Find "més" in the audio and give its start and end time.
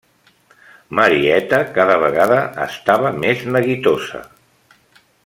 3.27-3.45